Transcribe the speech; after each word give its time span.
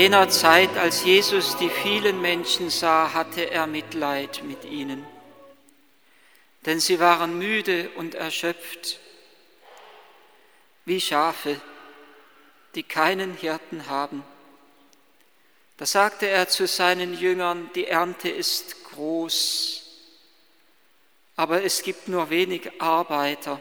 Jener 0.00 0.30
Zeit, 0.30 0.78
als 0.78 1.04
Jesus 1.04 1.58
die 1.58 1.68
vielen 1.68 2.22
Menschen 2.22 2.70
sah, 2.70 3.12
hatte 3.12 3.50
er 3.50 3.66
Mitleid 3.66 4.42
mit 4.44 4.64
ihnen, 4.64 5.06
denn 6.64 6.80
sie 6.80 6.98
waren 7.00 7.36
müde 7.36 7.90
und 7.96 8.14
erschöpft, 8.14 8.98
wie 10.86 11.02
Schafe, 11.02 11.60
die 12.74 12.82
keinen 12.82 13.34
Hirten 13.34 13.90
haben. 13.90 14.24
Da 15.76 15.84
sagte 15.84 16.28
er 16.28 16.48
zu 16.48 16.66
seinen 16.66 17.12
Jüngern, 17.12 17.68
die 17.74 17.86
Ernte 17.86 18.30
ist 18.30 18.82
groß, 18.84 19.82
aber 21.36 21.62
es 21.62 21.82
gibt 21.82 22.08
nur 22.08 22.30
wenig 22.30 22.80
Arbeiter. 22.80 23.60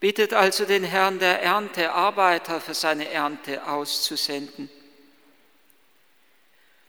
Bittet 0.00 0.32
also 0.32 0.64
den 0.64 0.82
Herrn 0.82 1.18
der 1.18 1.42
Ernte, 1.42 1.92
Arbeiter 1.92 2.60
für 2.60 2.72
seine 2.72 3.10
Ernte 3.10 3.66
auszusenden. 3.66 4.70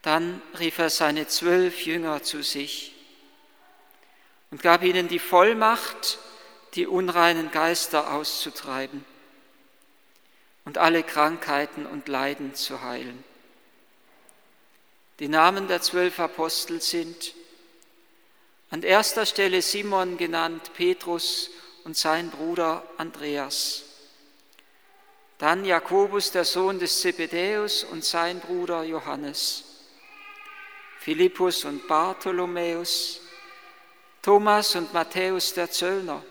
Dann 0.01 0.41
rief 0.57 0.79
er 0.79 0.89
seine 0.89 1.27
zwölf 1.27 1.85
Jünger 1.85 2.23
zu 2.23 2.41
sich 2.41 2.95
und 4.49 4.63
gab 4.63 4.83
ihnen 4.83 5.09
die 5.09 5.19
Vollmacht, 5.19 6.19
die 6.73 6.87
unreinen 6.87 7.51
Geister 7.51 8.13
auszutreiben 8.13 9.03
und 10.63 10.77
alle 10.77 11.03
Krankheiten 11.03 11.85
und 11.85 12.07
Leiden 12.07 12.55
zu 12.55 12.81
heilen. 12.81 13.23
Die 15.19 15.27
Namen 15.27 15.67
der 15.67 15.81
zwölf 15.81 16.19
Apostel 16.19 16.81
sind 16.81 17.35
an 18.69 18.83
erster 18.83 19.25
Stelle 19.25 19.61
Simon 19.61 20.17
genannt, 20.17 20.71
Petrus 20.73 21.49
und 21.83 21.97
sein 21.97 22.29
Bruder 22.29 22.83
Andreas. 22.97 23.83
Dann 25.37 25.65
Jakobus, 25.65 26.31
der 26.31 26.45
Sohn 26.45 26.77
des 26.79 27.01
Zebedäus 27.01 27.83
und 27.83 28.05
sein 28.05 28.39
Bruder 28.39 28.83
Johannes. 28.83 29.63
Philippus 30.99 31.65
und 31.65 31.87
Bartholomäus, 31.87 33.21
Thomas 34.21 34.75
und 34.75 34.93
Matthäus 34.93 35.51
der 35.55 35.71
Zöllner, 35.71 36.23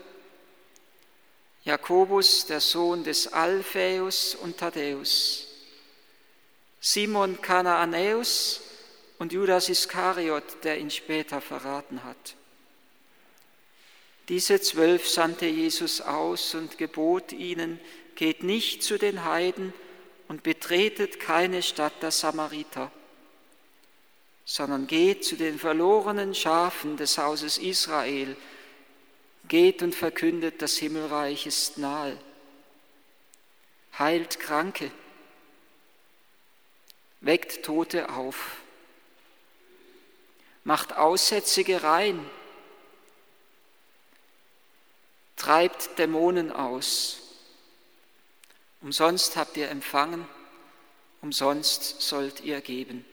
Jakobus, 1.65 2.45
der 2.45 2.61
Sohn 2.61 3.03
des 3.03 3.27
Alphaeus 3.33 4.33
und 4.35 4.57
Thaddäus, 4.57 5.45
Simon 6.79 7.41
Kanaanäus 7.41 8.61
und 9.19 9.33
Judas 9.33 9.67
Iskariot, 9.67 10.63
der 10.63 10.79
ihn 10.79 10.89
später 10.89 11.41
verraten 11.41 12.05
hat. 12.05 12.35
Diese 14.31 14.61
zwölf 14.61 15.09
sandte 15.09 15.45
Jesus 15.45 15.99
aus 15.99 16.55
und 16.55 16.77
gebot 16.77 17.33
ihnen, 17.33 17.81
geht 18.15 18.43
nicht 18.43 18.81
zu 18.81 18.97
den 18.97 19.25
Heiden 19.25 19.73
und 20.29 20.41
betretet 20.41 21.19
keine 21.19 21.61
Stadt 21.61 22.01
der 22.01 22.11
Samariter, 22.11 22.93
sondern 24.45 24.87
geht 24.87 25.25
zu 25.25 25.35
den 25.35 25.59
verlorenen 25.59 26.33
Schafen 26.33 26.95
des 26.95 27.17
Hauses 27.17 27.57
Israel, 27.57 28.37
geht 29.49 29.83
und 29.83 29.93
verkündet, 29.93 30.61
das 30.61 30.77
Himmelreich 30.77 31.45
ist 31.45 31.77
nahe, 31.77 32.17
heilt 33.99 34.39
Kranke, 34.39 34.91
weckt 37.19 37.65
Tote 37.65 38.07
auf, 38.07 38.61
macht 40.63 40.95
Aussätzige 40.95 41.83
rein, 41.83 42.25
treibt 45.41 45.97
Dämonen 45.97 46.51
aus. 46.51 47.17
Umsonst 48.81 49.35
habt 49.37 49.57
ihr 49.57 49.69
empfangen, 49.69 50.27
umsonst 51.21 52.01
sollt 52.01 52.41
ihr 52.41 52.61
geben. 52.61 53.03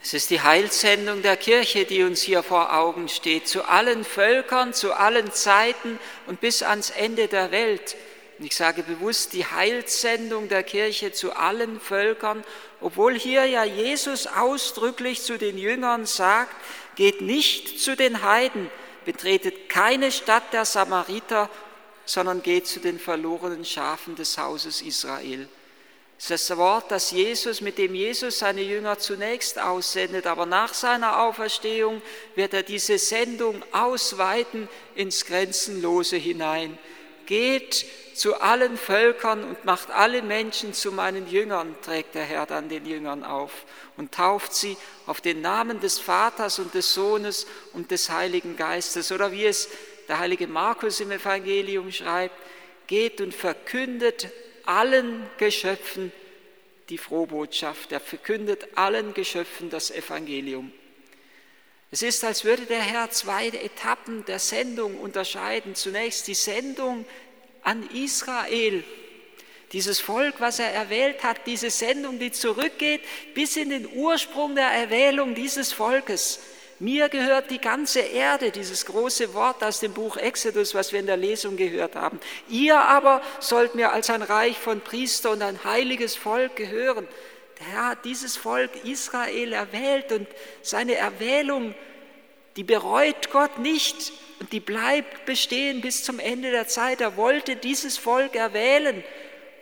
Es 0.00 0.14
ist 0.14 0.30
die 0.30 0.40
Heilsendung 0.40 1.22
der 1.22 1.36
Kirche, 1.36 1.84
die 1.84 2.04
uns 2.04 2.22
hier 2.22 2.44
vor 2.44 2.72
Augen 2.72 3.08
steht, 3.08 3.48
zu 3.48 3.64
allen 3.64 4.04
Völkern, 4.04 4.72
zu 4.72 4.92
allen 4.92 5.32
Zeiten 5.32 5.98
und 6.28 6.40
bis 6.40 6.62
ans 6.62 6.90
Ende 6.90 7.26
der 7.26 7.50
Welt. 7.50 7.96
Und 8.38 8.44
ich 8.44 8.54
sage 8.54 8.84
bewusst 8.84 9.32
die 9.32 9.46
Heilsendung 9.46 10.48
der 10.48 10.62
Kirche 10.62 11.10
zu 11.10 11.32
allen 11.32 11.80
Völkern, 11.80 12.44
obwohl 12.80 13.18
hier 13.18 13.46
ja 13.46 13.64
Jesus 13.64 14.28
ausdrücklich 14.28 15.22
zu 15.24 15.38
den 15.38 15.58
Jüngern 15.58 16.06
sagt, 16.06 16.54
geht 16.98 17.20
nicht 17.20 17.80
zu 17.80 17.94
den 17.94 18.22
Heiden, 18.24 18.68
betretet 19.04 19.68
keine 19.68 20.10
Stadt 20.10 20.52
der 20.52 20.64
Samariter, 20.64 21.48
sondern 22.04 22.42
geht 22.42 22.66
zu 22.66 22.80
den 22.80 22.98
verlorenen 22.98 23.64
Schafen 23.64 24.16
des 24.16 24.36
Hauses 24.36 24.82
Israel. 24.82 25.48
Das 26.16 26.30
ist 26.30 26.50
das 26.50 26.58
Wort, 26.58 26.90
das 26.90 27.12
Jesus, 27.12 27.60
mit 27.60 27.78
dem 27.78 27.94
Jesus 27.94 28.40
seine 28.40 28.62
Jünger 28.62 28.98
zunächst 28.98 29.60
aussendet, 29.60 30.26
aber 30.26 30.44
nach 30.44 30.74
seiner 30.74 31.22
Auferstehung 31.22 32.02
wird 32.34 32.52
er 32.52 32.64
diese 32.64 32.98
Sendung 32.98 33.62
ausweiten 33.70 34.68
ins 34.96 35.24
Grenzenlose 35.24 36.16
hinein. 36.16 36.76
Geht 37.28 37.84
zu 38.14 38.40
allen 38.40 38.78
Völkern 38.78 39.44
und 39.44 39.66
macht 39.66 39.90
alle 39.90 40.22
Menschen 40.22 40.72
zu 40.72 40.92
meinen 40.92 41.28
Jüngern, 41.28 41.76
trägt 41.82 42.14
der 42.14 42.24
Herr 42.24 42.46
dann 42.46 42.70
den 42.70 42.86
Jüngern 42.86 43.22
auf 43.22 43.66
und 43.98 44.12
tauft 44.12 44.54
sie 44.54 44.78
auf 45.04 45.20
den 45.20 45.42
Namen 45.42 45.78
des 45.78 45.98
Vaters 45.98 46.58
und 46.58 46.72
des 46.72 46.94
Sohnes 46.94 47.46
und 47.74 47.90
des 47.90 48.08
Heiligen 48.08 48.56
Geistes. 48.56 49.12
Oder 49.12 49.30
wie 49.30 49.44
es 49.44 49.68
der 50.08 50.20
heilige 50.20 50.46
Markus 50.46 51.00
im 51.00 51.10
Evangelium 51.10 51.92
schreibt, 51.92 52.34
geht 52.86 53.20
und 53.20 53.34
verkündet 53.34 54.28
allen 54.64 55.28
Geschöpfen 55.36 56.10
die 56.88 56.96
Frohbotschaft. 56.96 57.92
Er 57.92 58.00
verkündet 58.00 58.68
allen 58.74 59.12
Geschöpfen 59.12 59.68
das 59.68 59.90
Evangelium. 59.90 60.72
Es 61.90 62.02
ist, 62.02 62.22
als 62.22 62.44
würde 62.44 62.66
der 62.66 62.82
Herr 62.82 63.10
zwei 63.10 63.48
Etappen 63.48 64.24
der 64.26 64.38
Sendung 64.38 64.98
unterscheiden. 65.00 65.74
Zunächst 65.74 66.26
die 66.26 66.34
Sendung 66.34 67.06
an 67.62 67.88
Israel, 67.90 68.84
dieses 69.72 70.00
Volk, 70.00 70.34
was 70.38 70.58
er 70.58 70.72
erwählt 70.72 71.22
hat, 71.22 71.46
diese 71.46 71.70
Sendung, 71.70 72.18
die 72.18 72.30
zurückgeht 72.30 73.02
bis 73.34 73.56
in 73.56 73.70
den 73.70 73.88
Ursprung 73.94 74.54
der 74.54 74.68
Erwählung 74.68 75.34
dieses 75.34 75.72
Volkes. 75.72 76.40
Mir 76.78 77.08
gehört 77.08 77.50
die 77.50 77.60
ganze 77.60 78.00
Erde, 78.00 78.52
dieses 78.52 78.86
große 78.86 79.34
Wort 79.34 79.64
aus 79.64 79.80
dem 79.80 79.94
Buch 79.94 80.16
Exodus, 80.16 80.74
was 80.74 80.92
wir 80.92 81.00
in 81.00 81.06
der 81.06 81.16
Lesung 81.16 81.56
gehört 81.56 81.96
haben. 81.96 82.20
Ihr 82.48 82.78
aber 82.78 83.20
sollt 83.40 83.74
mir 83.74 83.92
als 83.92 84.10
ein 84.10 84.22
Reich 84.22 84.56
von 84.56 84.80
Priester 84.80 85.32
und 85.32 85.42
ein 85.42 85.64
heiliges 85.64 86.14
Volk 86.14 86.54
gehören. 86.54 87.08
Herr 87.58 87.88
hat 87.88 88.04
dieses 88.04 88.36
Volk 88.36 88.70
Israel 88.84 89.52
erwählt 89.52 90.12
und 90.12 90.28
seine 90.62 90.94
Erwählung, 90.94 91.74
die 92.56 92.64
bereut 92.64 93.30
Gott 93.30 93.58
nicht 93.58 94.12
und 94.40 94.52
die 94.52 94.60
bleibt 94.60 95.26
bestehen 95.26 95.80
bis 95.80 96.04
zum 96.04 96.18
Ende 96.18 96.50
der 96.50 96.68
Zeit. 96.68 97.00
Er 97.00 97.16
wollte 97.16 97.56
dieses 97.56 97.98
Volk 97.98 98.36
erwählen, 98.36 99.02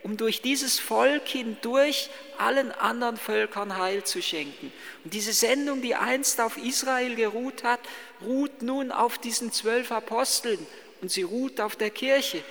um 0.02 0.16
durch 0.16 0.40
dieses 0.40 0.78
Volk 0.78 1.26
hindurch 1.26 2.10
allen 2.38 2.70
anderen 2.70 3.16
Völkern 3.16 3.76
Heil 3.76 4.04
zu 4.04 4.22
schenken. 4.22 4.72
Und 5.04 5.14
diese 5.14 5.32
Sendung, 5.32 5.82
die 5.82 5.94
einst 5.94 6.40
auf 6.40 6.56
Israel 6.58 7.14
geruht 7.16 7.64
hat, 7.64 7.80
ruht 8.22 8.62
nun 8.62 8.92
auf 8.92 9.18
diesen 9.18 9.52
zwölf 9.52 9.90
Aposteln 9.90 10.64
und 11.00 11.10
sie 11.10 11.22
ruht 11.22 11.60
auf 11.60 11.76
der 11.76 11.90
Kirche. 11.90 12.42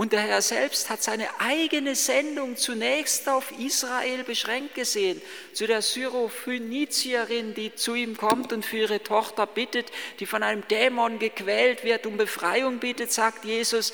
Und 0.00 0.14
der 0.14 0.22
Herr 0.22 0.40
selbst 0.40 0.88
hat 0.88 1.02
seine 1.02 1.28
eigene 1.40 1.94
Sendung 1.94 2.56
zunächst 2.56 3.28
auf 3.28 3.52
Israel 3.58 4.24
beschränkt 4.24 4.74
gesehen, 4.74 5.20
zu 5.52 5.66
der 5.66 5.82
Syrophönizierin, 5.82 7.52
die 7.52 7.74
zu 7.74 7.94
ihm 7.94 8.16
kommt 8.16 8.54
und 8.54 8.64
für 8.64 8.78
ihre 8.78 9.02
Tochter 9.02 9.46
bittet, 9.46 9.92
die 10.18 10.24
von 10.24 10.42
einem 10.42 10.66
Dämon 10.68 11.18
gequält 11.18 11.84
wird, 11.84 12.06
um 12.06 12.16
Befreiung 12.16 12.78
bittet, 12.78 13.12
sagt 13.12 13.44
Jesus, 13.44 13.92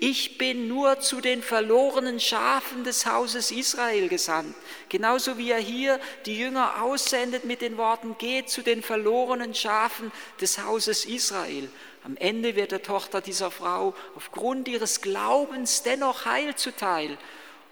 ich 0.00 0.36
bin 0.36 0.68
nur 0.68 1.00
zu 1.00 1.22
den 1.22 1.42
verlorenen 1.42 2.20
Schafen 2.20 2.84
des 2.84 3.06
Hauses 3.06 3.50
Israel 3.50 4.08
gesandt. 4.08 4.54
Genauso 4.90 5.38
wie 5.38 5.50
er 5.50 5.58
hier 5.58 5.98
die 6.26 6.38
Jünger 6.38 6.82
aussendet 6.82 7.46
mit 7.46 7.62
den 7.62 7.78
Worten, 7.78 8.16
geht 8.18 8.50
zu 8.50 8.60
den 8.60 8.82
verlorenen 8.82 9.54
Schafen 9.54 10.12
des 10.42 10.62
Hauses 10.62 11.06
Israel. 11.06 11.70
Am 12.08 12.16
Ende 12.16 12.56
wird 12.56 12.72
der 12.72 12.82
Tochter 12.82 13.20
dieser 13.20 13.50
Frau 13.50 13.94
aufgrund 14.16 14.66
ihres 14.66 15.02
Glaubens 15.02 15.82
dennoch 15.82 16.24
Heil 16.24 16.54
zuteil. 16.54 17.18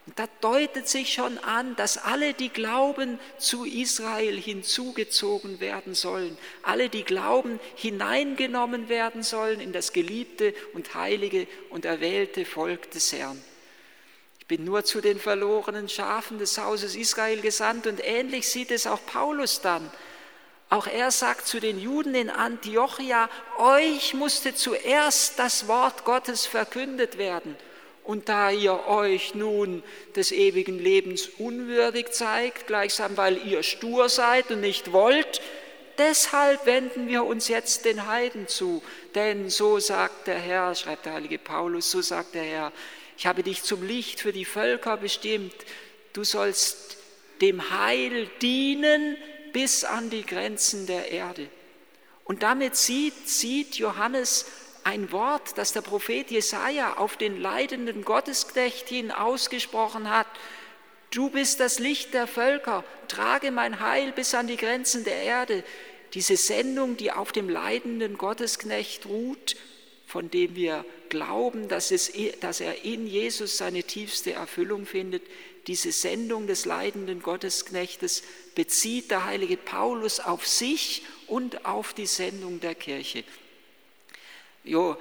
Und 0.04 0.18
da 0.18 0.26
deutet 0.42 0.86
sich 0.88 1.14
schon 1.14 1.38
an, 1.38 1.74
dass 1.76 1.96
alle, 1.96 2.34
die 2.34 2.50
glauben, 2.50 3.18
zu 3.38 3.64
Israel 3.64 4.38
hinzugezogen 4.38 5.58
werden 5.58 5.94
sollen. 5.94 6.36
Alle, 6.62 6.90
die 6.90 7.02
glauben, 7.02 7.58
hineingenommen 7.76 8.90
werden 8.90 9.22
sollen 9.22 9.58
in 9.58 9.72
das 9.72 9.94
geliebte 9.94 10.52
und 10.74 10.94
heilige 10.94 11.46
und 11.70 11.86
erwählte 11.86 12.44
Volk 12.44 12.90
des 12.90 13.14
Herrn. 13.14 13.42
Ich 14.38 14.46
bin 14.46 14.66
nur 14.66 14.84
zu 14.84 15.00
den 15.00 15.18
verlorenen 15.18 15.88
Schafen 15.88 16.38
des 16.38 16.58
Hauses 16.58 16.94
Israel 16.94 17.40
gesandt 17.40 17.86
und 17.86 18.00
ähnlich 18.04 18.46
sieht 18.48 18.70
es 18.70 18.86
auch 18.86 19.00
Paulus 19.06 19.62
dann. 19.62 19.90
Auch 20.68 20.88
er 20.88 21.12
sagt 21.12 21.46
zu 21.46 21.60
den 21.60 21.78
Juden 21.78 22.14
in 22.14 22.28
Antiochia, 22.28 23.30
euch 23.58 24.14
musste 24.14 24.54
zuerst 24.54 25.38
das 25.38 25.68
Wort 25.68 26.04
Gottes 26.04 26.44
verkündet 26.44 27.18
werden. 27.18 27.56
Und 28.02 28.28
da 28.28 28.50
ihr 28.50 28.86
euch 28.86 29.34
nun 29.34 29.82
des 30.14 30.32
ewigen 30.32 30.78
Lebens 30.78 31.28
unwürdig 31.38 32.12
zeigt, 32.12 32.66
gleichsam 32.66 33.16
weil 33.16 33.46
ihr 33.46 33.62
stur 33.62 34.08
seid 34.08 34.50
und 34.50 34.60
nicht 34.60 34.92
wollt, 34.92 35.40
deshalb 35.98 36.66
wenden 36.66 37.08
wir 37.08 37.24
uns 37.24 37.48
jetzt 37.48 37.84
den 37.84 38.06
Heiden 38.06 38.48
zu. 38.48 38.82
Denn 39.14 39.50
so 39.50 39.78
sagt 39.78 40.26
der 40.26 40.38
Herr, 40.38 40.74
schreibt 40.74 41.06
der 41.06 41.14
heilige 41.14 41.38
Paulus, 41.38 41.90
so 41.90 42.00
sagt 42.00 42.34
der 42.34 42.44
Herr, 42.44 42.72
ich 43.16 43.26
habe 43.26 43.42
dich 43.42 43.62
zum 43.62 43.86
Licht 43.86 44.20
für 44.20 44.32
die 44.32 44.44
Völker 44.44 44.96
bestimmt. 44.96 45.54
Du 46.12 46.22
sollst 46.22 46.96
dem 47.40 47.70
Heil 47.70 48.28
dienen 48.42 49.16
bis 49.56 49.84
an 49.84 50.10
die 50.10 50.26
Grenzen 50.26 50.86
der 50.86 51.10
Erde. 51.10 51.48
Und 52.24 52.42
damit 52.42 52.76
sieht, 52.76 53.26
sieht 53.26 53.76
Johannes 53.76 54.44
ein 54.84 55.10
Wort, 55.12 55.56
das 55.56 55.72
der 55.72 55.80
Prophet 55.80 56.30
Jesaja 56.30 56.98
auf 56.98 57.16
den 57.16 57.40
leidenden 57.40 58.04
Gottesknecht 58.04 58.90
hin 58.90 59.10
ausgesprochen 59.10 60.10
hat. 60.10 60.26
Du 61.10 61.30
bist 61.30 61.58
das 61.58 61.78
Licht 61.78 62.12
der 62.12 62.26
Völker, 62.26 62.84
trage 63.08 63.50
mein 63.50 63.80
Heil 63.80 64.12
bis 64.12 64.34
an 64.34 64.46
die 64.46 64.58
Grenzen 64.58 65.04
der 65.04 65.22
Erde. 65.22 65.64
Diese 66.12 66.36
Sendung, 66.36 66.98
die 66.98 67.10
auf 67.10 67.32
dem 67.32 67.48
leidenden 67.48 68.18
Gottesknecht 68.18 69.06
ruht, 69.06 69.56
von 70.06 70.30
dem 70.30 70.54
wir 70.54 70.84
glauben, 71.08 71.68
dass, 71.68 71.90
es, 71.92 72.12
dass 72.40 72.60
er 72.60 72.84
in 72.84 73.06
Jesus 73.06 73.56
seine 73.56 73.84
tiefste 73.84 74.34
Erfüllung 74.34 74.84
findet, 74.84 75.22
diese 75.66 75.92
Sendung 75.92 76.46
des 76.46 76.64
leidenden 76.64 77.22
Gottesknechtes 77.22 78.22
bezieht 78.54 79.10
der 79.10 79.24
heilige 79.24 79.56
Paulus 79.56 80.20
auf 80.20 80.46
sich 80.46 81.02
und 81.26 81.64
auf 81.64 81.92
die 81.92 82.06
Sendung 82.06 82.60
der 82.60 82.74
Kirche. 82.74 83.24
Jo, 84.62 84.96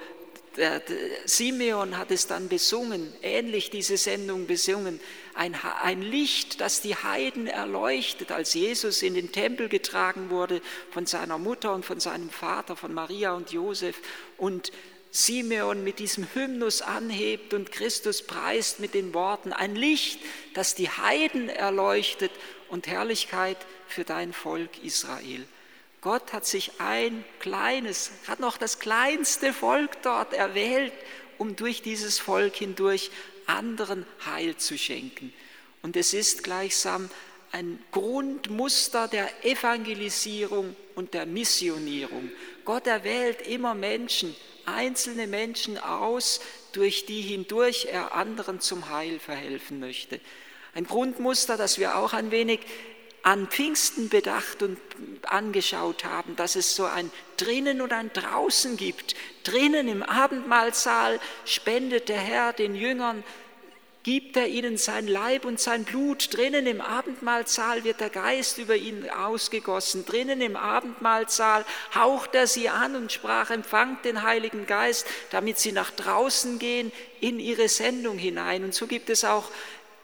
der, 0.56 0.80
der 0.80 0.96
Simeon 1.26 1.98
hat 1.98 2.10
es 2.10 2.26
dann 2.26 2.48
besungen, 2.48 3.12
ähnlich 3.22 3.70
diese 3.70 3.96
Sendung 3.96 4.46
besungen, 4.46 5.00
ein, 5.34 5.54
ein 5.82 6.02
Licht, 6.02 6.60
das 6.60 6.80
die 6.80 6.96
Heiden 6.96 7.46
erleuchtet, 7.46 8.32
als 8.32 8.54
Jesus 8.54 9.02
in 9.02 9.14
den 9.14 9.32
Tempel 9.32 9.68
getragen 9.68 10.30
wurde 10.30 10.62
von 10.90 11.06
seiner 11.06 11.38
Mutter 11.38 11.74
und 11.74 11.84
von 11.84 12.00
seinem 12.00 12.30
Vater, 12.30 12.74
von 12.74 12.94
Maria 12.94 13.34
und 13.34 13.52
Josef 13.52 14.00
und 14.38 14.72
Simeon 15.10 15.82
mit 15.82 15.98
diesem 15.98 16.26
Hymnus 16.34 16.82
anhebt 16.82 17.54
und 17.54 17.72
Christus 17.72 18.22
preist 18.22 18.80
mit 18.80 18.94
den 18.94 19.14
Worten, 19.14 19.52
ein 19.52 19.74
Licht, 19.74 20.20
das 20.54 20.74
die 20.74 20.90
Heiden 20.90 21.48
erleuchtet 21.48 22.32
und 22.68 22.86
Herrlichkeit 22.86 23.58
für 23.88 24.04
dein 24.04 24.32
Volk 24.32 24.82
Israel. 24.82 25.46
Gott 26.00 26.32
hat 26.32 26.46
sich 26.46 26.72
ein 26.78 27.24
kleines, 27.40 28.10
hat 28.28 28.40
noch 28.40 28.58
das 28.58 28.78
kleinste 28.78 29.52
Volk 29.52 30.02
dort 30.02 30.34
erwählt, 30.34 30.92
um 31.38 31.56
durch 31.56 31.82
dieses 31.82 32.18
Volk 32.18 32.56
hindurch 32.56 33.10
anderen 33.46 34.06
Heil 34.24 34.56
zu 34.56 34.78
schenken. 34.78 35.32
Und 35.82 35.96
es 35.96 36.14
ist 36.14 36.44
gleichsam 36.44 37.10
ein 37.52 37.82
Grundmuster 37.90 39.08
der 39.08 39.44
Evangelisierung 39.44 40.76
und 40.94 41.14
der 41.14 41.26
Missionierung. 41.26 42.30
Gott 42.64 42.86
erwählt 42.86 43.46
immer 43.46 43.74
Menschen, 43.74 44.34
einzelne 44.66 45.26
Menschen 45.26 45.78
aus, 45.78 46.40
durch 46.72 47.06
die 47.06 47.22
hindurch 47.22 47.86
er 47.90 48.14
anderen 48.14 48.60
zum 48.60 48.90
Heil 48.90 49.18
verhelfen 49.18 49.80
möchte. 49.80 50.20
Ein 50.74 50.84
Grundmuster, 50.84 51.56
das 51.56 51.78
wir 51.78 51.96
auch 51.96 52.12
ein 52.12 52.30
wenig 52.30 52.60
an 53.22 53.48
Pfingsten 53.48 54.08
bedacht 54.08 54.62
und 54.62 54.78
angeschaut 55.22 56.04
haben, 56.04 56.36
dass 56.36 56.54
es 56.54 56.76
so 56.76 56.84
ein 56.84 57.10
drinnen 57.36 57.80
und 57.80 57.92
ein 57.92 58.12
draußen 58.12 58.76
gibt. 58.76 59.16
Drinnen 59.42 59.88
im 59.88 60.04
Abendmahlsaal 60.04 61.18
spendet 61.44 62.08
der 62.08 62.20
Herr 62.20 62.52
den 62.52 62.76
Jüngern 62.76 63.24
gibt 64.06 64.36
er 64.36 64.46
ihnen 64.46 64.76
sein 64.76 65.08
Leib 65.08 65.44
und 65.44 65.58
sein 65.58 65.82
Blut. 65.82 66.28
Drinnen 66.32 66.68
im 66.68 66.80
Abendmahlsaal 66.80 67.82
wird 67.82 67.98
der 67.98 68.08
Geist 68.08 68.56
über 68.56 68.76
ihn 68.76 69.10
ausgegossen. 69.10 70.06
Drinnen 70.06 70.40
im 70.40 70.54
Abendmahlsaal 70.54 71.64
haucht 71.92 72.36
er 72.36 72.46
sie 72.46 72.68
an 72.68 72.94
und 72.94 73.10
sprach, 73.10 73.50
empfangt 73.50 74.04
den 74.04 74.22
Heiligen 74.22 74.64
Geist, 74.64 75.08
damit 75.32 75.58
sie 75.58 75.72
nach 75.72 75.90
draußen 75.90 76.60
gehen 76.60 76.92
in 77.20 77.40
ihre 77.40 77.68
Sendung 77.68 78.16
hinein. 78.16 78.62
Und 78.62 78.76
so 78.76 78.86
gibt 78.86 79.10
es 79.10 79.24
auch 79.24 79.50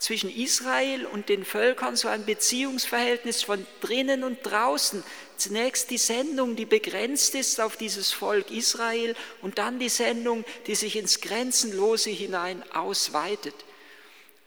zwischen 0.00 0.34
Israel 0.34 1.06
und 1.06 1.28
den 1.28 1.44
Völkern 1.44 1.94
so 1.94 2.08
ein 2.08 2.26
Beziehungsverhältnis 2.26 3.44
von 3.44 3.64
drinnen 3.80 4.24
und 4.24 4.38
draußen. 4.42 5.04
Zunächst 5.36 5.90
die 5.90 5.98
Sendung, 5.98 6.56
die 6.56 6.66
begrenzt 6.66 7.36
ist 7.36 7.60
auf 7.60 7.76
dieses 7.76 8.10
Volk 8.10 8.50
Israel 8.50 9.14
und 9.42 9.58
dann 9.58 9.78
die 9.78 9.88
Sendung, 9.88 10.44
die 10.66 10.74
sich 10.74 10.96
ins 10.96 11.20
Grenzenlose 11.20 12.10
hinein 12.10 12.64
ausweitet. 12.72 13.54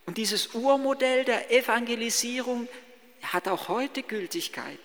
Und 0.05 0.17
dieses 0.17 0.53
Urmodell 0.53 1.25
der 1.25 1.51
Evangelisierung 1.51 2.67
hat 3.23 3.47
auch 3.47 3.69
heute 3.69 4.03
Gültigkeit. 4.03 4.79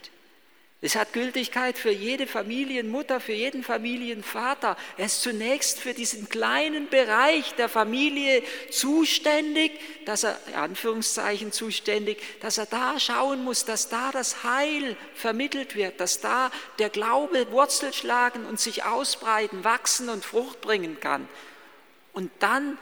Es 0.83 0.97
hat 0.97 1.13
Gültigkeit 1.13 1.77
für 1.77 1.91
jede 1.91 2.27
Familienmutter, 2.27 3.21
für 3.21 3.35
jeden 3.35 3.63
Familienvater. 3.63 4.79
Er 4.97 5.07
ist 5.07 5.21
zunächst 5.21 5.79
für 5.79 5.93
diesen 5.93 6.31
kleinen 6.31 6.89
Bereich 6.89 7.55
der 7.57 7.69
Familie 7.69 8.43
zuständig, 8.71 9.73
dass 10.07 10.25
er, 10.25 10.41
in 10.47 10.55
Anführungszeichen 10.55 11.53
zuständig, 11.53 12.23
dass 12.41 12.57
er 12.57 12.65
da 12.65 12.99
schauen 12.99 13.45
muss, 13.45 13.67
dass 13.67 13.91
da 13.91 14.11
das 14.11 14.43
Heil 14.43 14.97
vermittelt 15.15 15.77
wird, 15.77 16.01
dass 16.01 16.23
da 16.23 16.51
der 16.79 16.89
Glaube 16.89 17.53
Wurzel 17.53 17.93
schlagen 17.93 18.47
und 18.47 18.59
sich 18.59 18.85
ausbreiten, 18.85 19.65
wachsen 19.65 20.09
und 20.09 20.25
Frucht 20.25 20.63
bringen 20.63 20.99
kann. 20.99 21.29
Und 22.15 22.31
dann 22.39 22.79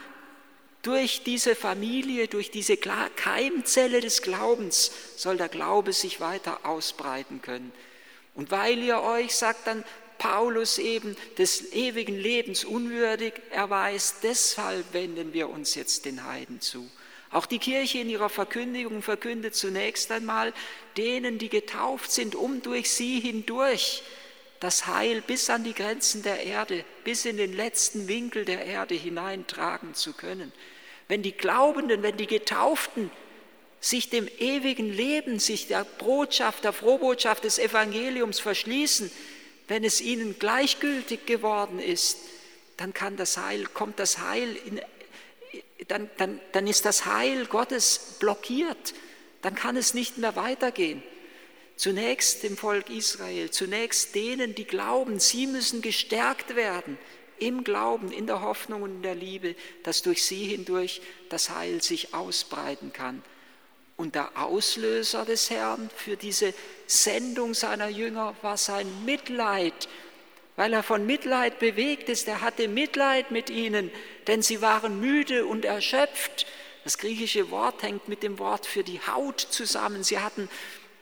durch 0.89 1.23
diese 1.23 1.55
Familie, 1.55 2.29
durch 2.29 2.51
diese 2.51 2.79
Keimzelle 2.79 4.01
des 4.01 4.23
Glaubens 4.23 4.91
soll 5.17 5.37
der 5.37 5.51
Glaube 5.51 5.93
sich 5.93 6.19
weiter 6.19 6.65
ausbreiten 6.65 7.43
können. 7.43 7.73
Und 8.35 8.51
weil 8.51 8.79
ihr 8.79 9.03
euch, 9.03 9.35
sagt 9.35 9.67
dann 9.67 9.85
Paulus 10.17 10.79
eben, 10.79 11.15
des 11.37 11.75
ewigen 11.75 12.17
Lebens 12.17 12.65
unwürdig 12.65 13.35
erweist, 13.51 14.23
deshalb 14.23 14.95
wenden 14.95 15.35
wir 15.35 15.51
uns 15.51 15.75
jetzt 15.75 16.07
den 16.07 16.25
Heiden 16.25 16.63
zu. 16.63 16.91
Auch 17.31 17.45
die 17.45 17.59
Kirche 17.59 17.99
in 17.99 18.09
ihrer 18.09 18.31
Verkündigung 18.31 19.03
verkündet 19.03 19.55
zunächst 19.55 20.11
einmal 20.11 20.55
denen, 20.97 21.37
die 21.37 21.51
getauft 21.51 22.11
sind, 22.11 22.35
um 22.35 22.63
durch 22.63 22.91
sie 22.91 23.21
hindurch 23.21 24.03
das 24.61 24.87
Heil 24.87 25.21
bis 25.21 25.51
an 25.51 25.65
die 25.65 25.75
Grenzen 25.75 26.23
der 26.23 26.45
Erde, 26.45 26.85
bis 27.05 27.25
in 27.25 27.37
den 27.37 27.53
letzten 27.55 28.09
Winkel 28.09 28.45
der 28.45 28.65
Erde 28.65 28.95
hineintragen 28.95 29.95
zu 29.95 30.13
können. 30.13 30.53
Wenn 31.07 31.23
die 31.23 31.33
Glaubenden, 31.33 32.03
wenn 32.03 32.17
die 32.17 32.27
Getauften 32.27 33.11
sich 33.81 34.11
dem 34.11 34.29
ewigen 34.39 34.93
Leben, 34.93 35.39
sich 35.39 35.69
der 35.69 35.85
Botschaft, 35.85 36.65
der 36.65 36.73
Frohbotschaft 36.73 37.45
des 37.45 37.59
Evangeliums 37.59 38.41
verschließen, 38.41 39.11
wenn 39.69 39.85
es 39.85 40.01
ihnen 40.01 40.39
gleichgültig 40.39 41.27
geworden 41.27 41.79
ist, 41.79 42.19
dann 42.77 42.93
kann 42.95 43.17
das 43.17 43.37
Heil, 43.37 43.67
kommt 43.67 43.99
das 43.99 44.19
Heil, 44.19 44.57
in, 44.65 44.81
dann, 45.87 46.11
dann, 46.17 46.41
dann 46.53 46.67
ist 46.67 46.85
das 46.85 47.07
Heil 47.07 47.47
Gottes 47.47 48.17
blockiert, 48.19 48.95
dann 49.43 49.55
kann 49.55 49.77
es 49.77 49.95
nicht 49.95 50.19
mehr 50.19 50.37
weitergehen. 50.37 51.03
Zunächst 51.79 52.43
dem 52.43 52.57
Volk 52.57 52.91
Israel, 52.91 53.53
zunächst 53.53 54.17
denen, 54.17 54.57
die 54.57 54.65
glauben, 54.65 55.21
sie 55.21 55.47
müssen 55.47 55.81
gestärkt 55.81 56.57
werden 56.57 56.99
im 57.39 57.63
Glauben, 57.63 58.11
in 58.11 58.27
der 58.27 58.43
Hoffnung 58.43 58.83
und 58.83 58.97
in 58.97 59.03
der 59.03 59.15
Liebe, 59.15 59.55
dass 59.85 60.03
durch 60.03 60.25
sie 60.25 60.45
hindurch 60.45 61.01
das 61.29 61.51
Heil 61.51 61.81
sich 61.81 62.15
ausbreiten 62.15 62.93
kann. 62.93 63.23
Und 63.97 64.17
der 64.17 64.37
Auslöser 64.37 65.25
des 65.25 65.51
Herrn 65.51 65.89
für 65.95 66.17
diese 66.17 66.53
Sendung 66.89 67.55
seiner 67.55 67.89
Jünger 67.89 68.35
war 68.43 68.57
sein 68.57 69.05
Mitleid, 69.05 69.89
weil 70.57 70.73
er 70.73 70.83
von 70.83 71.07
Mitleid 71.07 71.61
bewegt 71.61 72.09
ist. 72.09 72.27
Er 72.27 72.41
hatte 72.41 72.67
Mitleid 72.67 73.31
mit 73.31 73.51
ihnen, 73.51 73.93
denn 74.27 74.43
sie 74.43 74.61
waren 74.61 74.99
müde 74.99 75.47
und 75.47 75.65
erschöpft. 75.65 76.45
Das 76.83 76.99
griechische 76.99 77.53
Wort 77.53 77.85
hängt 77.85 78.09
mit 78.09 78.25
dem 78.25 78.41
Wort 78.41 78.67
für 78.67 78.83
die 78.83 78.99
Haut 79.01 79.39
zusammen. 79.39 80.03
Sie 80.03 80.19
hatten 80.19 80.49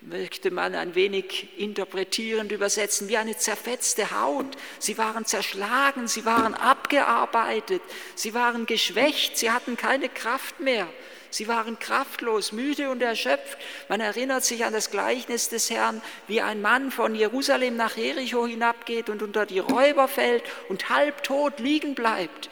möchte 0.02 0.50
man 0.50 0.74
ein 0.74 0.94
wenig 0.94 1.48
interpretierend 1.58 2.52
übersetzen, 2.52 3.08
wie 3.08 3.16
eine 3.16 3.36
zerfetzte 3.36 4.10
Haut. 4.10 4.56
Sie 4.78 4.98
waren 4.98 5.24
zerschlagen, 5.24 6.06
sie 6.06 6.24
waren 6.24 6.54
abgearbeitet, 6.54 7.82
sie 8.14 8.34
waren 8.34 8.66
geschwächt, 8.66 9.36
sie 9.38 9.50
hatten 9.50 9.76
keine 9.76 10.08
Kraft 10.08 10.60
mehr. 10.60 10.86
Sie 11.30 11.48
waren 11.48 11.78
kraftlos, 11.78 12.52
müde 12.52 12.88
und 12.88 13.02
erschöpft. 13.02 13.58
Man 13.88 14.00
erinnert 14.00 14.44
sich 14.44 14.64
an 14.64 14.72
das 14.72 14.90
Gleichnis 14.90 15.48
des 15.48 15.70
Herrn, 15.70 16.00
wie 16.28 16.40
ein 16.40 16.62
Mann 16.62 16.90
von 16.90 17.14
Jerusalem 17.14 17.76
nach 17.76 17.96
Jericho 17.96 18.46
hinabgeht 18.46 19.10
und 19.10 19.22
unter 19.22 19.44
die 19.44 19.58
Räuber 19.58 20.08
fällt 20.08 20.44
und 20.68 20.88
halbtot 20.88 21.58
liegen 21.58 21.94
bleibt. 21.94 22.48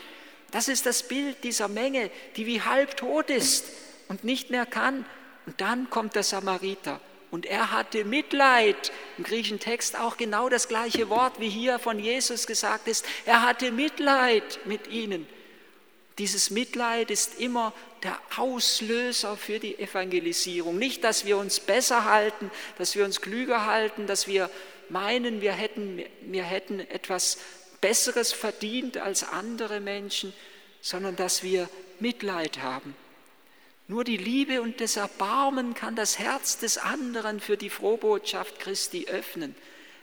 Das 0.51 0.69
ist 0.69 0.87
das 0.87 1.05
Bild 1.05 1.45
dieser 1.45 1.69
Menge, 1.69 2.11
die 2.37 2.47
wie 2.47 2.61
halbtot 2.61 3.31
ist 3.31 3.65
und 4.09 4.25
nicht 4.25 4.51
mehr 4.51 4.67
kann. 4.67 5.07
Und 5.47 5.61
dann 5.61 5.89
kommt 5.89 6.15
der 6.15 6.23
Samariter 6.25 7.01
und 7.35 7.47
er 7.47 7.73
hatte 7.73 8.05
Mitleid. 8.05 8.93
Im 9.19 9.25
griechischen 9.25 9.59
Text 9.59 9.99
auch 9.99 10.17
genau 10.17 10.49
das 10.49 10.69
gleiche 10.69 11.09
Wort, 11.11 11.41
wie 11.41 11.49
hier 11.49 11.81
von 11.81 11.99
Jesus 11.99 12.47
gesagt 12.47 12.87
ist. 12.87 13.05
Er 13.27 13.43
hatte 13.43 13.73
Mitleid 13.73 14.61
mit 14.67 14.87
ihnen. 14.87 15.27
Dieses 16.19 16.51
Mitleid 16.51 17.11
ist 17.11 17.41
immer 17.41 17.73
der 18.05 18.17
Auslöser 18.37 19.37
für 19.37 19.59
die 19.59 19.77
Evangelisierung. 19.81 20.79
Nicht, 20.79 21.03
dass 21.03 21.25
wir 21.25 21.37
uns 21.37 21.59
besser 21.59 22.05
halten, 22.05 22.53
dass 22.79 22.95
wir 22.95 23.05
uns 23.05 23.21
klüger 23.21 23.67
halten, 23.67 24.07
dass 24.07 24.29
wir 24.29 24.49
meinen, 24.89 25.41
wir 25.41 25.55
hätten, 25.55 26.05
wir 26.21 26.45
hätten 26.45 26.79
etwas 26.79 27.39
Besseres 27.81 28.33
verdient 28.33 28.97
als 28.97 29.25
andere 29.25 29.81
Menschen, 29.81 30.33
sondern 30.81 31.17
dass 31.17 31.43
wir 31.43 31.69
Mitleid 31.99 32.63
haben. 32.63 32.95
Nur 33.87 34.05
die 34.05 34.17
Liebe 34.17 34.63
und 34.63 34.81
das 34.81 34.97
Erbarmen 34.97 35.75
kann 35.75 35.95
das 35.95 36.19
Herz 36.19 36.59
des 36.59 36.79
anderen 36.79 37.41
für 37.41 37.57
die 37.57 37.71
Frohbotschaft 37.71 38.59
Christi 38.59 39.07
öffnen. 39.09 39.55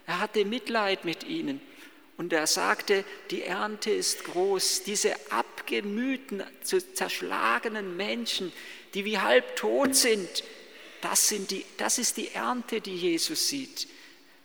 Er 0.05 0.19
hatte 0.19 0.45
Mitleid 0.45 1.03
mit 1.03 1.23
ihnen. 1.23 1.61
Und 2.17 2.33
er 2.33 2.45
sagte, 2.45 3.03
die 3.31 3.41
Ernte 3.41 3.89
ist 3.89 4.25
groß. 4.25 4.83
Diese 4.83 5.15
abgemühten, 5.31 6.43
zerschlagenen 6.61 7.97
Menschen, 7.97 8.53
die 8.93 9.05
wie 9.05 9.17
halb 9.17 9.55
tot 9.55 9.95
sind, 9.95 10.43
das, 11.01 11.29
sind 11.29 11.50
die, 11.50 11.65
das 11.77 11.97
ist 11.97 12.17
die 12.17 12.29
Ernte, 12.29 12.79
die 12.79 12.95
Jesus 12.95 13.47
sieht. 13.47 13.88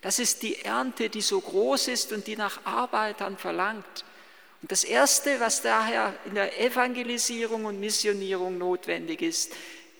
Das 0.00 0.18
ist 0.18 0.42
die 0.42 0.56
Ernte, 0.62 1.10
die 1.10 1.20
so 1.20 1.38
groß 1.38 1.88
ist 1.88 2.12
und 2.12 2.26
die 2.26 2.36
nach 2.36 2.64
Arbeitern 2.64 3.36
verlangt. 3.36 4.04
Und 4.62 4.72
das 4.72 4.84
Erste, 4.84 5.38
was 5.40 5.62
daher 5.62 6.14
in 6.24 6.34
der 6.34 6.60
Evangelisierung 6.60 7.66
und 7.66 7.78
Missionierung 7.78 8.58
notwendig 8.58 9.22
ist, 9.22 9.52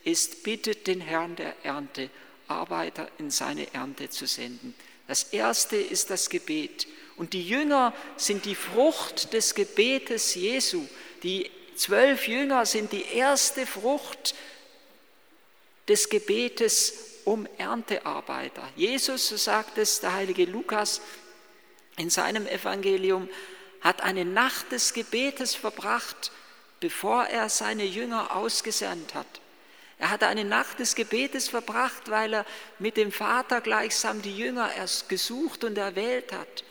ist, 0.04 0.42
bittet 0.42 0.86
den 0.86 1.00
Herrn 1.00 1.36
der 1.36 1.54
Ernte, 1.64 2.10
Arbeiter 2.48 3.08
in 3.18 3.30
seine 3.30 3.72
Ernte 3.74 4.08
zu 4.08 4.26
senden. 4.26 4.74
Das 5.08 5.24
Erste 5.24 5.76
ist 5.76 6.10
das 6.10 6.30
Gebet. 6.30 6.86
Und 7.16 7.32
die 7.32 7.46
Jünger 7.46 7.92
sind 8.16 8.44
die 8.44 8.54
Frucht 8.54 9.32
des 9.32 9.54
Gebetes 9.54 10.34
Jesu. 10.34 10.86
Die 11.22 11.50
zwölf 11.74 12.28
Jünger 12.28 12.66
sind 12.66 12.92
die 12.92 13.04
erste 13.14 13.66
Frucht 13.66 14.34
des 15.88 16.08
Gebetes 16.08 17.20
um 17.24 17.48
Erntearbeiter. 17.58 18.68
Jesus, 18.76 19.28
so 19.28 19.36
sagt 19.36 19.78
es 19.78 20.00
der 20.00 20.12
heilige 20.12 20.44
Lukas 20.44 21.00
in 21.96 22.10
seinem 22.10 22.46
Evangelium, 22.46 23.28
hat 23.86 24.02
eine 24.02 24.24
Nacht 24.24 24.72
des 24.72 24.94
Gebetes 24.94 25.54
verbracht, 25.54 26.32
bevor 26.80 27.26
er 27.26 27.48
seine 27.48 27.84
Jünger 27.84 28.34
ausgesandt 28.34 29.14
hat. 29.14 29.40
Er 29.98 30.10
hat 30.10 30.24
eine 30.24 30.44
Nacht 30.44 30.80
des 30.80 30.96
Gebetes 30.96 31.48
verbracht, 31.48 32.10
weil 32.10 32.34
er 32.34 32.46
mit 32.80 32.96
dem 32.96 33.12
Vater 33.12 33.60
gleichsam 33.60 34.22
die 34.22 34.36
Jünger 34.36 34.72
erst 34.74 35.08
gesucht 35.08 35.62
und 35.62 35.78
erwählt 35.78 36.32
hat. 36.32 36.64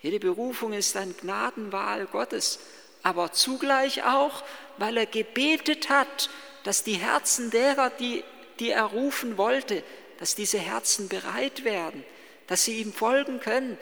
Jede 0.00 0.20
Berufung 0.20 0.72
ist 0.72 0.96
ein 0.96 1.16
Gnadenwahl 1.16 2.06
Gottes, 2.06 2.60
aber 3.02 3.32
zugleich 3.32 4.04
auch, 4.04 4.44
weil 4.78 4.96
er 4.96 5.06
gebetet 5.06 5.88
hat, 5.90 6.30
dass 6.62 6.84
die 6.84 6.94
Herzen 6.94 7.50
derer, 7.50 7.90
die, 7.90 8.22
die 8.60 8.70
er 8.70 8.84
rufen 8.84 9.36
wollte, 9.38 9.82
dass 10.18 10.36
diese 10.36 10.58
Herzen 10.58 11.08
bereit 11.08 11.64
werden, 11.64 12.04
dass 12.46 12.64
sie 12.64 12.80
ihm 12.80 12.92
folgen 12.92 13.40
können, 13.40 13.76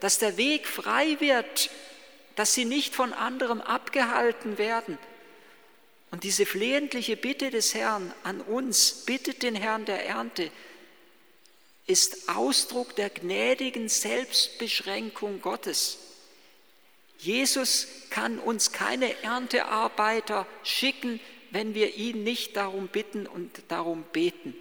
dass 0.00 0.18
der 0.18 0.36
Weg 0.36 0.68
frei 0.68 1.16
wird, 1.20 1.70
dass 2.38 2.54
sie 2.54 2.64
nicht 2.64 2.94
von 2.94 3.12
anderem 3.12 3.60
abgehalten 3.60 4.58
werden. 4.58 4.96
Und 6.12 6.22
diese 6.22 6.46
flehentliche 6.46 7.16
Bitte 7.16 7.50
des 7.50 7.74
Herrn 7.74 8.14
an 8.22 8.40
uns, 8.40 9.02
bittet 9.06 9.42
den 9.42 9.56
Herrn 9.56 9.86
der 9.86 10.06
Ernte, 10.06 10.52
ist 11.88 12.28
Ausdruck 12.28 12.94
der 12.94 13.10
gnädigen 13.10 13.88
Selbstbeschränkung 13.88 15.40
Gottes. 15.40 15.98
Jesus 17.18 17.88
kann 18.10 18.38
uns 18.38 18.70
keine 18.70 19.20
Erntearbeiter 19.24 20.46
schicken, 20.62 21.18
wenn 21.50 21.74
wir 21.74 21.96
ihn 21.96 22.22
nicht 22.22 22.56
darum 22.56 22.86
bitten 22.86 23.26
und 23.26 23.50
darum 23.66 24.04
beten. 24.12 24.54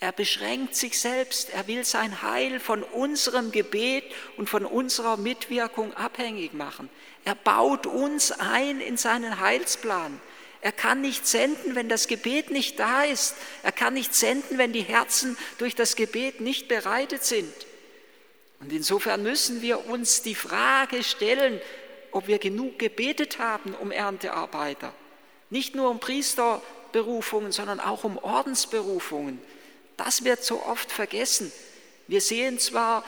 Er 0.00 0.12
beschränkt 0.12 0.76
sich 0.76 0.98
selbst, 0.98 1.50
er 1.50 1.66
will 1.66 1.84
sein 1.84 2.22
Heil 2.22 2.60
von 2.60 2.82
unserem 2.82 3.52
Gebet 3.52 4.04
und 4.36 4.50
von 4.50 4.66
unserer 4.66 5.16
Mitwirkung 5.16 5.94
abhängig 5.94 6.52
machen. 6.52 6.90
Er 7.24 7.34
baut 7.34 7.86
uns 7.86 8.32
ein 8.32 8.80
in 8.80 8.96
seinen 8.96 9.40
Heilsplan. 9.40 10.20
Er 10.60 10.72
kann 10.72 11.00
nicht 11.00 11.26
senden, 11.26 11.74
wenn 11.74 11.88
das 11.88 12.08
Gebet 12.08 12.50
nicht 12.50 12.78
da 12.78 13.04
ist. 13.04 13.34
Er 13.62 13.72
kann 13.72 13.94
nicht 13.94 14.14
senden, 14.14 14.58
wenn 14.58 14.72
die 14.72 14.82
Herzen 14.82 15.36
durch 15.58 15.74
das 15.74 15.94
Gebet 15.94 16.40
nicht 16.40 16.68
bereitet 16.68 17.24
sind. 17.24 17.52
Und 18.60 18.72
insofern 18.72 19.22
müssen 19.22 19.60
wir 19.60 19.86
uns 19.86 20.22
die 20.22 20.34
Frage 20.34 21.02
stellen, 21.02 21.60
ob 22.12 22.28
wir 22.28 22.38
genug 22.38 22.78
gebetet 22.78 23.38
haben 23.38 23.74
um 23.74 23.90
Erntearbeiter. 23.90 24.94
Nicht 25.50 25.74
nur 25.74 25.90
um 25.90 26.00
Priesterberufungen, 26.00 27.52
sondern 27.52 27.80
auch 27.80 28.04
um 28.04 28.16
Ordensberufungen. 28.16 29.38
Das 29.96 30.24
wird 30.24 30.44
so 30.44 30.62
oft 30.64 30.90
vergessen. 30.90 31.52
Wir 32.06 32.20
sehen 32.20 32.58
zwar, 32.58 33.04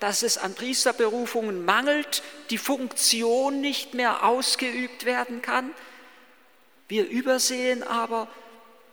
dass 0.00 0.22
es 0.22 0.38
an 0.38 0.54
Priesterberufungen 0.54 1.64
mangelt, 1.64 2.22
die 2.50 2.58
Funktion 2.58 3.60
nicht 3.60 3.94
mehr 3.94 4.24
ausgeübt 4.24 5.04
werden 5.04 5.42
kann, 5.42 5.74
wir 6.88 7.06
übersehen 7.06 7.82
aber, 7.82 8.28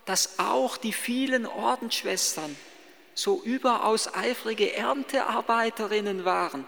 dass 0.05 0.37
auch 0.37 0.77
die 0.77 0.93
vielen 0.93 1.45
Ordensschwestern 1.45 2.55
so 3.15 3.41
überaus 3.41 4.13
eifrige 4.13 4.73
Erntearbeiterinnen 4.73 6.25
waren, 6.25 6.65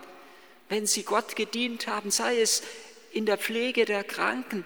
wenn 0.69 0.87
sie 0.87 1.03
Gott 1.03 1.35
gedient 1.35 1.87
haben, 1.87 2.09
sei 2.09 2.39
es 2.39 2.63
in 3.11 3.25
der 3.25 3.37
Pflege 3.37 3.83
der 3.83 4.05
Kranken 4.05 4.65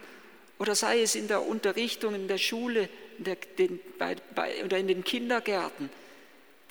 oder 0.60 0.76
sei 0.76 1.02
es 1.02 1.16
in 1.16 1.28
der 1.28 1.42
Unterrichtung 1.46 2.14
in 2.14 2.28
der 2.28 2.38
Schule 2.38 2.88
in 3.18 3.24
der, 3.24 3.36
den, 3.58 3.80
bei, 3.98 4.16
bei, 4.36 4.64
oder 4.64 4.78
in 4.78 4.88
den 4.88 5.04
Kindergärten. 5.04 5.90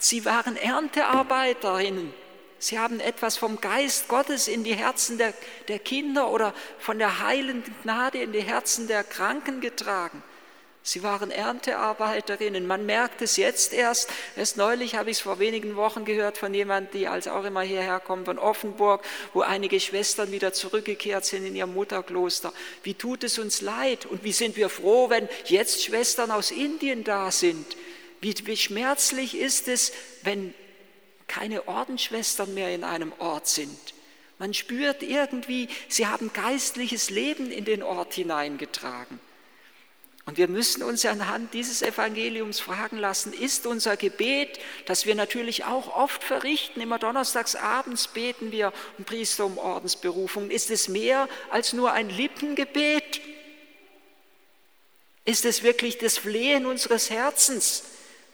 Sie 0.01 0.25
waren 0.25 0.57
Erntearbeiterinnen 0.57 2.13
Sie 2.61 2.77
haben 2.77 2.99
etwas 2.99 3.37
vom 3.37 3.59
Geist 3.59 4.07
Gottes 4.07 4.47
in 4.47 4.63
die 4.63 4.75
Herzen 4.75 5.17
der, 5.17 5.33
der 5.67 5.79
Kinder 5.79 6.29
oder 6.29 6.53
von 6.77 6.99
der 6.99 7.19
heilenden 7.19 7.73
Gnade 7.81 8.21
in 8.21 8.33
die 8.33 8.43
Herzen 8.43 8.87
der 8.87 9.03
Kranken 9.03 9.61
getragen. 9.61 10.21
Sie 10.83 11.01
waren 11.01 11.31
Erntearbeiterinnen. 11.31 12.67
Man 12.67 12.85
merkt 12.85 13.23
es 13.23 13.35
jetzt 13.37 13.73
erst. 13.73 14.11
Erst 14.35 14.57
neulich 14.57 14.93
habe 14.93 15.09
ich 15.09 15.17
es 15.17 15.23
vor 15.23 15.39
wenigen 15.39 15.75
Wochen 15.75 16.05
gehört 16.05 16.37
von 16.37 16.53
jemandem, 16.53 17.01
die 17.01 17.07
als 17.07 17.27
auch 17.27 17.45
immer 17.45 17.61
hierher 17.61 17.99
kommt, 17.99 18.25
von 18.25 18.37
Offenburg, 18.37 19.03
wo 19.33 19.41
einige 19.41 19.79
Schwestern 19.79 20.31
wieder 20.31 20.53
zurückgekehrt 20.53 21.25
sind 21.25 21.47
in 21.47 21.55
ihr 21.55 21.67
Mutterkloster. 21.67 22.53
Wie 22.83 22.93
tut 22.93 23.23
es 23.23 23.39
uns 23.39 23.61
leid? 23.61 24.05
Und 24.05 24.23
wie 24.23 24.33
sind 24.33 24.55
wir 24.55 24.69
froh, 24.69 25.09
wenn 25.09 25.27
jetzt 25.45 25.83
Schwestern 25.83 26.29
aus 26.29 26.51
Indien 26.51 27.03
da 27.03 27.31
sind? 27.31 27.75
Wie, 28.21 28.35
wie 28.45 28.57
schmerzlich 28.57 29.35
ist 29.35 29.67
es, 29.67 29.91
wenn 30.23 30.53
keine 31.27 31.67
Ordensschwestern 31.67 32.53
mehr 32.53 32.73
in 32.73 32.83
einem 32.83 33.13
Ort 33.19 33.47
sind. 33.47 33.79
Man 34.37 34.53
spürt 34.53 35.01
irgendwie, 35.01 35.69
sie 35.87 36.07
haben 36.07 36.33
geistliches 36.33 37.09
Leben 37.09 37.51
in 37.51 37.63
den 37.63 37.83
Ort 37.83 38.13
hineingetragen. 38.13 39.19
Und 40.25 40.37
wir 40.37 40.47
müssen 40.47 40.83
uns 40.83 41.05
anhand 41.05 41.53
dieses 41.53 41.81
Evangeliums 41.81 42.59
fragen 42.59 42.97
lassen, 42.97 43.33
ist 43.33 43.65
unser 43.65 43.97
Gebet, 43.97 44.59
das 44.85 45.05
wir 45.05 45.15
natürlich 45.15 45.65
auch 45.65 45.95
oft 45.95 46.23
verrichten, 46.23 46.79
immer 46.79 46.99
donnerstags 46.99 47.55
abends 47.55 48.07
beten 48.07 48.51
wir 48.51 48.71
um 48.97 49.05
Priester 49.05 49.45
um 49.45 49.57
Ordensberufung, 49.57 50.51
ist 50.51 50.69
es 50.69 50.87
mehr 50.87 51.27
als 51.49 51.73
nur 51.73 51.93
ein 51.93 52.09
Lippengebet? 52.09 53.21
Ist 55.25 55.45
es 55.45 55.63
wirklich 55.63 55.97
das 55.97 56.17
Flehen 56.17 56.65
unseres 56.65 57.09
Herzens? 57.09 57.83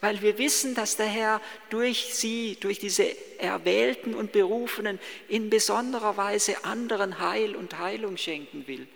Weil 0.02 0.22
wir 0.22 0.38
wissen, 0.38 0.76
dass 0.76 0.96
der 0.96 1.08
Herr 1.08 1.42
durch 1.70 2.14
sie, 2.14 2.58
durch 2.60 2.80
diese 2.80 3.06
Erwählten 3.40 4.14
und 4.14 4.32
Berufenen 4.32 5.00
in 5.28 5.50
besonderer 5.50 6.18
Weise 6.18 6.64
anderen 6.64 7.20
Heil 7.20 7.56
und 7.56 7.80
Heilung 7.80 8.18
schenken 8.18 8.68
will. 8.68 8.88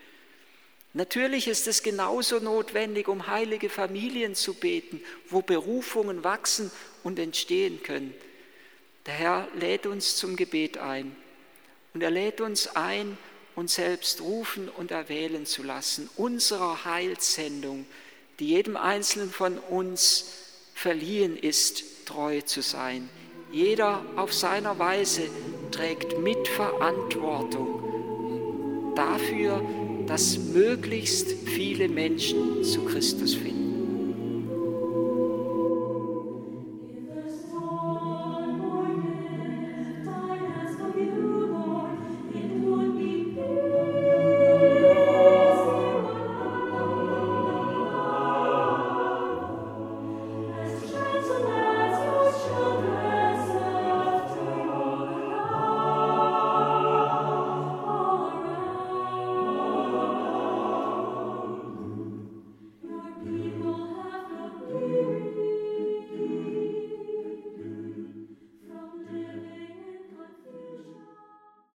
Natürlich 0.94 1.48
ist 1.48 1.68
es 1.68 1.84
genauso 1.84 2.40
notwendig, 2.40 3.08
um 3.08 3.28
heilige 3.28 3.70
Familien 3.70 4.36
zu 4.36 4.54
beten, 4.54 5.02
wo 5.30 5.42
Berufungen 5.42 6.24
wachsen 6.24 6.70
und 7.04 7.18
entstehen 7.18 7.82
können. 7.82 8.14
Der 9.06 9.14
Herr 9.14 9.48
lädt 9.56 9.86
uns 9.86 10.18
zum 10.18 10.36
Gebet 10.36 10.78
ein 10.78 11.16
und 11.94 12.04
er 12.04 12.12
lädt 12.12 12.42
uns 12.42 12.76
ein, 12.76 13.18
uns 13.56 13.76
selbst 13.76 14.22
rufen 14.22 14.70
und 14.70 14.92
erwählen 14.92 15.46
zu 15.46 15.64
lassen, 15.64 16.10
unserer 16.18 16.86
Heilssendung, 16.86 17.86
die 18.40 18.50
jedem 18.50 18.78
Einzelnen 18.78 19.32
von 19.32 19.58
uns 19.58 20.51
verliehen 20.74 21.38
ist, 21.38 22.06
treu 22.06 22.42
zu 22.42 22.62
sein. 22.62 23.10
Jeder 23.52 24.04
auf 24.16 24.34
seiner 24.34 24.80
Weise 24.80 25.24
trägt 25.72 26.18
Mitverantwortung 26.20 28.94
dafür, 28.96 29.62
dass 30.08 30.38
möglichst 30.38 31.48
viele 31.48 31.88
Menschen 31.88 32.64
zu 32.64 32.84
Christus 32.86 33.36
finden. 33.36 33.61